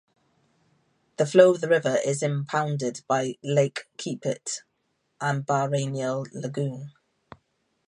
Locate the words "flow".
1.27-1.51